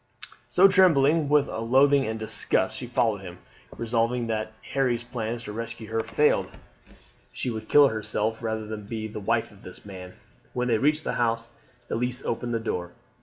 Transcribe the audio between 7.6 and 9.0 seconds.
kill herself rather than